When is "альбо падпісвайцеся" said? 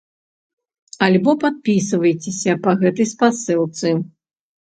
1.07-2.53